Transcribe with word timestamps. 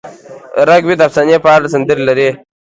رګ 0.67 0.81
وید 0.85 0.99
د 1.01 1.03
افسانې 1.07 1.37
په 1.43 1.49
اړه 1.55 1.67
سندرې 1.73 2.03
لري. 2.09 2.29